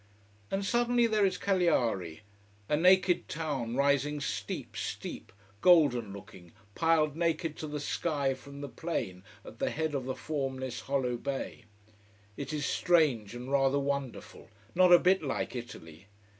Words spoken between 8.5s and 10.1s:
the plain at the head of